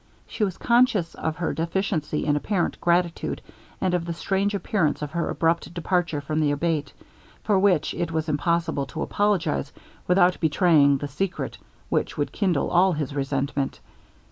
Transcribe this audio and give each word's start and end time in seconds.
She 0.25 0.43
was 0.43 0.57
conscious 0.57 1.13
of 1.13 1.35
her 1.35 1.53
deficiency 1.53 2.25
in 2.25 2.35
apparent 2.35 2.81
gratitude, 2.81 3.39
and 3.79 3.93
of 3.93 4.05
the 4.05 4.15
strange 4.15 4.55
appearance 4.55 5.03
of 5.03 5.11
her 5.11 5.29
abrupt 5.29 5.71
departure 5.75 6.19
from 6.21 6.39
the 6.39 6.49
Abate, 6.49 6.91
for 7.43 7.59
which 7.59 7.93
it 7.93 8.11
was 8.11 8.27
impossible 8.27 8.87
to 8.87 9.03
apologize, 9.03 9.71
without 10.07 10.39
betraying 10.39 10.97
the 10.97 11.07
secret, 11.07 11.59
which 11.89 12.17
would 12.17 12.31
kindle 12.31 12.71
all 12.71 12.93
his 12.93 13.13
resentment. 13.13 13.79